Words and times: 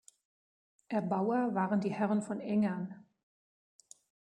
Erbauer 0.87 1.53
waren 1.53 1.79
die 1.79 1.91
Herren 1.93 2.23
von 2.23 2.39
Engern. 2.39 3.05